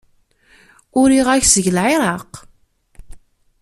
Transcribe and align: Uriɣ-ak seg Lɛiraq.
Uriɣ-ak 0.99 1.43
seg 1.47 1.65
Lɛiraq. 1.75 2.31